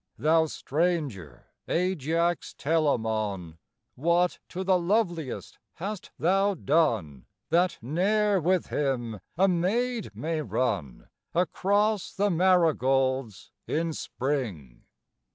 [0.17, 3.59] Thou stranger Ajax Telamon!
[3.93, 11.07] What to the loveliest hast thou done, That ne'er with him a maid may run
[11.35, 14.85] Across the marigolds in spring?